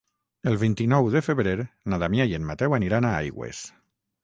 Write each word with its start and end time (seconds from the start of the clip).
El 0.51 0.55
vint-i-nou 0.61 1.09
de 1.15 1.21
febrer 1.27 1.53
na 1.95 2.01
Damià 2.05 2.27
i 2.31 2.35
en 2.39 2.49
Mateu 2.53 2.77
aniran 2.81 3.09
a 3.09 3.15
Aigües. 3.21 3.63